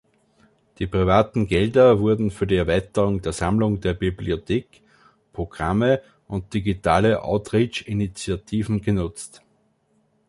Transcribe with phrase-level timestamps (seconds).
[0.79, 4.81] Die privaten Gelder wurden für die Erweiterung der Sammlung der Bibliothek,
[5.31, 9.43] Programme und digitale Outreach-Initiativen genutzt.